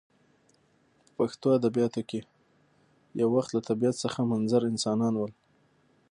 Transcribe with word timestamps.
په 1.15 1.23
پښتو 1.27 1.47
ادبیاتو 1.57 2.01
کښي 2.09 2.21
یو 3.19 3.29
وخت 3.37 3.49
له 3.55 3.61
طبیعت 3.69 3.95
څخه 4.03 4.29
منظر 4.31 4.61
انسانان 4.71 5.13
ول. 5.17 5.33